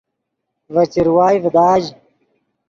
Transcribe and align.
ڤے 0.73 0.83
چروائے 0.93 1.37
ڤداژ 1.43 1.83